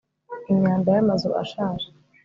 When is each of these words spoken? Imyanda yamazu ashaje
Imyanda 0.51 0.87
yamazu 0.97 1.27
ashaje 1.43 1.87